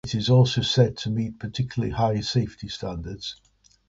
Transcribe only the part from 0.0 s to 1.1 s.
It is also said